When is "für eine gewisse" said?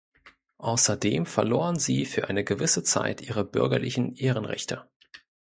2.05-2.81